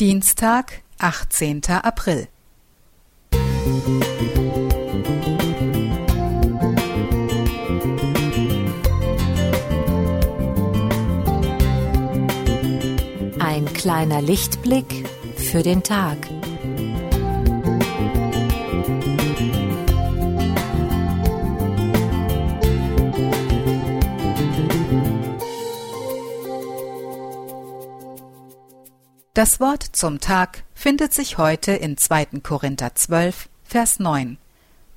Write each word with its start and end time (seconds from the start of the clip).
Dienstag, 0.00 0.82
18. 0.98 1.60
April. 1.70 2.28
Ein 13.40 13.64
kleiner 13.74 14.22
Lichtblick 14.22 14.86
für 15.36 15.64
den 15.64 15.82
Tag. 15.82 16.16
Das 29.38 29.60
Wort 29.60 29.84
zum 29.92 30.18
Tag 30.18 30.64
findet 30.74 31.14
sich 31.14 31.38
heute 31.38 31.70
in 31.70 31.96
2. 31.96 32.40
Korinther 32.42 32.96
12, 32.96 33.48
Vers 33.62 34.00
9, 34.00 34.36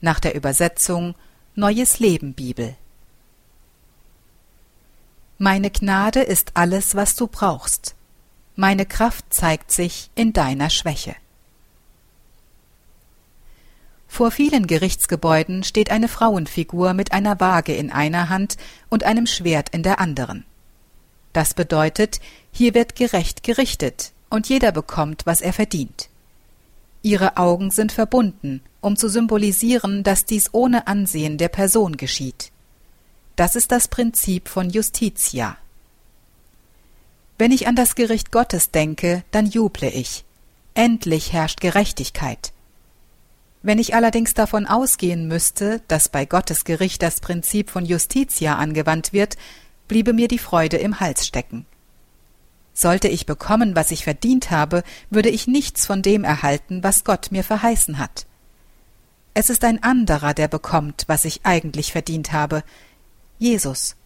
nach 0.00 0.20
der 0.20 0.36
Übersetzung 0.36 1.16
Neues 1.56 1.98
Leben 1.98 2.34
Bibel. 2.34 2.76
Meine 5.38 5.72
Gnade 5.72 6.20
ist 6.20 6.52
alles, 6.54 6.94
was 6.94 7.16
du 7.16 7.26
brauchst. 7.26 7.96
Meine 8.54 8.86
Kraft 8.86 9.24
zeigt 9.30 9.72
sich 9.72 10.08
in 10.14 10.32
deiner 10.32 10.70
Schwäche. 10.70 11.16
Vor 14.06 14.30
vielen 14.30 14.68
Gerichtsgebäuden 14.68 15.64
steht 15.64 15.90
eine 15.90 16.06
Frauenfigur 16.06 16.94
mit 16.94 17.10
einer 17.10 17.40
Waage 17.40 17.74
in 17.74 17.90
einer 17.90 18.28
Hand 18.28 18.56
und 18.88 19.02
einem 19.02 19.26
Schwert 19.26 19.70
in 19.70 19.82
der 19.82 19.98
anderen. 19.98 20.44
Das 21.32 21.54
bedeutet, 21.54 22.20
hier 22.52 22.74
wird 22.74 22.94
gerecht 22.94 23.42
gerichtet, 23.42 24.12
und 24.30 24.48
jeder 24.48 24.72
bekommt, 24.72 25.26
was 25.26 25.40
er 25.40 25.52
verdient. 25.52 26.08
Ihre 27.02 27.36
Augen 27.36 27.70
sind 27.70 27.92
verbunden, 27.92 28.60
um 28.80 28.96
zu 28.96 29.08
symbolisieren, 29.08 30.02
dass 30.02 30.24
dies 30.24 30.50
ohne 30.52 30.86
Ansehen 30.86 31.38
der 31.38 31.48
Person 31.48 31.96
geschieht. 31.96 32.50
Das 33.36 33.54
ist 33.54 33.70
das 33.70 33.88
Prinzip 33.88 34.48
von 34.48 34.68
Justitia. 34.68 35.56
Wenn 37.38 37.52
ich 37.52 37.68
an 37.68 37.76
das 37.76 37.94
Gericht 37.94 38.32
Gottes 38.32 38.72
denke, 38.72 39.22
dann 39.30 39.46
juble 39.46 39.88
ich. 39.90 40.24
Endlich 40.74 41.32
herrscht 41.32 41.60
Gerechtigkeit. 41.60 42.52
Wenn 43.62 43.78
ich 43.78 43.94
allerdings 43.94 44.34
davon 44.34 44.66
ausgehen 44.66 45.28
müsste, 45.28 45.80
dass 45.88 46.08
bei 46.08 46.24
Gottes 46.24 46.64
Gericht 46.64 47.02
das 47.02 47.20
Prinzip 47.20 47.70
von 47.70 47.84
Justitia 47.84 48.56
angewandt 48.56 49.12
wird, 49.12 49.36
bliebe 49.86 50.12
mir 50.12 50.28
die 50.28 50.38
Freude 50.38 50.76
im 50.76 51.00
Hals 51.00 51.26
stecken. 51.26 51.66
Sollte 52.80 53.08
ich 53.08 53.26
bekommen, 53.26 53.74
was 53.74 53.90
ich 53.90 54.04
verdient 54.04 54.52
habe, 54.52 54.84
würde 55.10 55.30
ich 55.30 55.48
nichts 55.48 55.84
von 55.84 56.00
dem 56.00 56.22
erhalten, 56.22 56.84
was 56.84 57.02
Gott 57.02 57.32
mir 57.32 57.42
verheißen 57.42 57.98
hat. 57.98 58.24
Es 59.34 59.50
ist 59.50 59.64
ein 59.64 59.82
anderer, 59.82 60.32
der 60.32 60.46
bekommt, 60.46 61.02
was 61.08 61.24
ich 61.24 61.40
eigentlich 61.42 61.90
verdient 61.90 62.32
habe, 62.32 62.62
Jesus. 63.36 63.96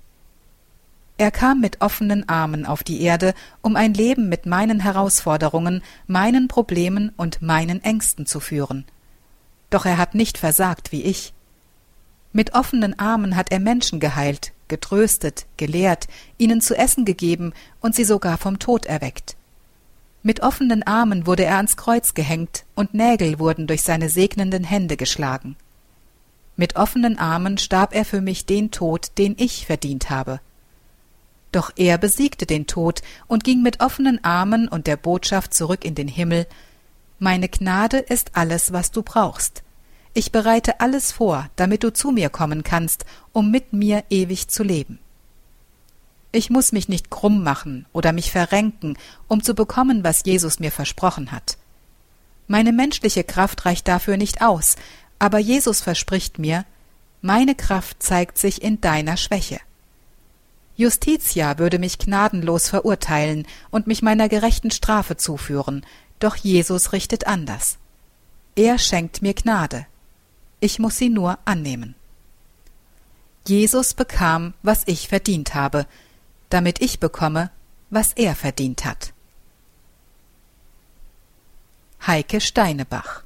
Er 1.19 1.31
kam 1.31 1.61
mit 1.61 1.83
offenen 1.83 2.27
Armen 2.31 2.65
auf 2.65 2.83
die 2.83 3.03
Erde, 3.03 3.34
um 3.61 3.77
ein 3.77 3.93
Leben 3.93 4.31
mit 4.31 4.47
meinen 4.47 4.81
Herausforderungen, 4.81 5.83
meinen 6.06 6.48
Problemen 6.48 7.12
und 7.19 7.43
meinen 7.43 7.84
Ängsten 7.84 8.25
zu 8.25 8.41
führen. 8.41 8.87
Doch 9.69 9.84
er 9.84 9.98
hat 9.98 10.15
nicht 10.15 10.39
versagt 10.39 10.93
wie 10.93 11.03
ich. 11.03 11.34
Mit 12.33 12.55
offenen 12.55 12.98
Armen 12.98 13.37
hat 13.37 13.53
er 13.53 13.61
Menschen 13.61 14.00
geheilt, 14.00 14.53
getröstet, 14.73 15.45
gelehrt, 15.59 16.09
ihnen 16.39 16.62
zu 16.62 16.75
essen 16.75 17.05
gegeben 17.05 17.53
und 17.83 17.95
sie 17.95 18.05
sogar 18.05 18.39
vom 18.39 18.59
Tod 18.59 18.87
erweckt. 18.87 19.37
Mit 20.23 20.41
offenen 20.41 20.83
Armen 20.83 21.27
wurde 21.27 21.45
er 21.45 21.56
ans 21.56 21.77
Kreuz 21.77 22.15
gehängt 22.15 22.65
und 22.75 22.95
Nägel 22.95 23.39
wurden 23.39 23.67
durch 23.67 23.83
seine 23.83 24.09
segnenden 24.09 24.65
Hände 24.65 24.97
geschlagen. 24.97 25.56
Mit 26.56 26.77
offenen 26.77 27.19
Armen 27.19 27.59
starb 27.59 27.95
er 27.95 28.06
für 28.06 28.23
mich 28.23 28.47
den 28.47 28.70
Tod, 28.70 29.19
den 29.19 29.34
ich 29.37 29.66
verdient 29.66 30.09
habe. 30.09 30.41
Doch 31.50 31.71
er 31.77 31.99
besiegte 31.99 32.47
den 32.47 32.66
Tod 32.66 33.03
und 33.27 33.44
ging 33.44 33.60
mit 33.60 33.81
offenen 33.81 34.25
Armen 34.25 34.69
und 34.69 34.87
der 34.87 34.97
Botschaft 34.97 35.53
zurück 35.53 35.84
in 35.84 35.94
den 35.94 36.09
Himmel 36.09 36.47
Meine 37.19 37.50
Gnade 37.50 37.99
ist 37.99 38.31
alles, 38.37 38.72
was 38.72 38.91
du 38.91 39.03
brauchst. 39.03 39.62
Ich 40.15 40.31
bereite 40.31 40.81
alles 40.81 41.11
vor, 41.11 41.49
damit 41.56 41.83
du 41.84 41.93
zu 41.93 42.11
mir 42.11 42.28
kommen 42.28 42.62
kannst, 42.65 43.06
um 43.33 43.50
mit 43.50 43.73
mir 43.73 44.05
ewig 44.11 44.49
zu 44.49 44.62
leben. 44.62 44.99
Ich 46.33 46.50
muss 46.50 46.73
mich 46.73 46.89
nicht 46.89 47.11
krumm 47.11 47.43
machen 47.43 47.87
oder 47.93 48.12
mich 48.12 48.31
verrenken, 48.31 48.99
um 49.28 49.43
zu 49.43 49.55
bekommen, 49.55 50.05
was 50.05 50.25
Jesus 50.25 50.61
mir 50.61 50.71
versprochen 50.71 51.33
hat. 51.33 51.56
Meine 52.47 52.72
menschliche 52.72 53.25
Kraft 53.25 53.65
reicht 53.65 53.89
dafür 53.89 54.19
nicht 54.19 54.43
aus, 54.43 54.77
aber 55.19 55.39
Jesus 55.39 55.81
verspricht 55.81 56.39
mir, 56.39 56.67
meine 57.22 57.55
Kraft 57.55 58.03
zeigt 58.03 58.37
sich 58.37 58.62
in 58.62 58.81
deiner 58.81 59.17
Schwäche. 59.17 59.61
Justitia 60.77 61.59
würde 61.59 61.78
mich 61.78 61.99
gnadenlos 61.99 62.69
verurteilen 62.69 63.47
und 63.71 63.87
mich 63.87 64.03
meiner 64.03 64.28
gerechten 64.28 64.71
Strafe 64.71 65.17
zuführen, 65.17 65.87
doch 66.19 66.37
Jesus 66.37 66.93
richtet 66.93 67.27
anders. 67.27 67.78
Er 68.56 68.78
schenkt 68.78 69.22
mir 69.22 69.34
Gnade 69.34 69.87
ich 70.62 70.78
muss 70.78 70.97
sie 70.97 71.11
nur 71.11 71.39
annehmen. 71.45 71.95
Jesus 73.47 73.95
bekam, 73.95 74.55
was 74.62 74.84
ich 74.87 75.09
verdient 75.09 75.55
habe, 75.55 75.87
damit 76.50 76.81
ich 76.81 77.00
bekomme, 77.00 77.50
was 77.91 78.12
er 78.12 78.37
verdient 78.37 78.84
hat. 78.84 79.12
Heike 82.06 82.41
Steinebach 82.41 83.25